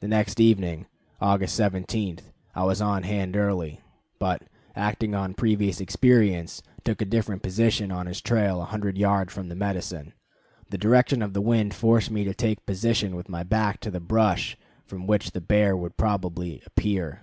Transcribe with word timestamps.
The 0.00 0.08
next 0.08 0.38
evening, 0.38 0.84
August 1.18 1.54
17, 1.56 2.18
I 2.54 2.62
was 2.64 2.82
on 2.82 3.04
hand 3.04 3.38
early; 3.38 3.80
but, 4.18 4.42
acting 4.76 5.14
on 5.14 5.32
previous 5.32 5.80
experience, 5.80 6.62
took 6.84 7.00
a 7.00 7.06
different 7.06 7.42
position 7.42 7.90
on 7.90 8.04
his 8.04 8.20
trail 8.20 8.60
a 8.60 8.66
hundred 8.66 8.98
yards 8.98 9.32
from 9.32 9.48
the 9.48 9.54
medicine. 9.54 10.12
The 10.68 10.76
direction 10.76 11.22
of 11.22 11.32
the 11.32 11.40
wind 11.40 11.72
forced 11.72 12.10
me 12.10 12.22
to 12.24 12.34
take 12.34 12.66
position 12.66 13.16
with 13.16 13.30
my 13.30 13.44
back 13.44 13.80
to 13.80 13.90
the 13.90 13.98
brush 13.98 14.58
from 14.84 15.06
which 15.06 15.30
the 15.30 15.40
bear 15.40 15.74
would 15.74 15.96
probably 15.96 16.60
appear. 16.66 17.22